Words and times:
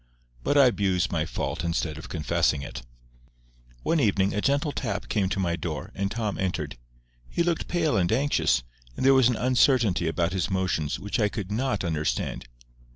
But 0.43 0.57
I 0.57 0.65
abuse 0.65 1.11
my 1.11 1.27
fault 1.27 1.63
instead 1.63 1.99
of 1.99 2.09
confessing 2.09 2.63
it. 2.63 2.81
One 3.83 3.99
evening, 3.99 4.33
a 4.33 4.41
gentle 4.41 4.71
tap 4.71 5.07
came 5.07 5.29
to 5.29 5.39
my 5.39 5.55
door, 5.55 5.91
and 5.93 6.09
Tom 6.09 6.39
entered. 6.39 6.79
He 7.29 7.43
looked 7.43 7.67
pale 7.67 7.97
and 7.97 8.11
anxious, 8.11 8.63
and 8.97 9.05
there 9.05 9.13
was 9.13 9.29
an 9.29 9.35
uncertainty 9.37 10.07
about 10.07 10.33
his 10.33 10.49
motions 10.49 10.97
which 10.99 11.19
I 11.19 11.29
could 11.29 11.51
not 11.51 11.83
understand. 11.83 12.47